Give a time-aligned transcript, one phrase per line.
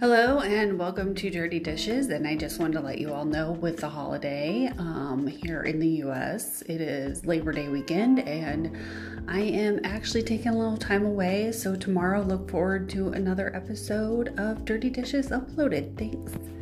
[0.00, 2.06] Hello and welcome to Dirty Dishes.
[2.06, 5.80] And I just wanted to let you all know with the holiday um, here in
[5.80, 8.76] the US, it is Labor Day weekend, and
[9.26, 11.50] I am actually taking a little time away.
[11.50, 15.98] So, tomorrow, look forward to another episode of Dirty Dishes uploaded.
[15.98, 16.57] Thanks.